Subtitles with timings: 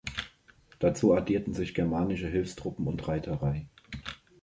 [0.79, 3.67] Dazu addierten sich germanische Hilfstruppen und Reiterei.